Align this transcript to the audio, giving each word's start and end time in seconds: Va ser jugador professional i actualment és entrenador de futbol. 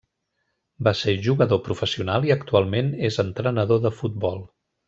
Va 0.87 0.93
ser 1.01 1.13
jugador 1.27 1.61
professional 1.67 2.27
i 2.31 2.35
actualment 2.39 2.93
és 3.11 3.23
entrenador 3.29 3.87
de 3.89 3.97
futbol. 4.03 4.43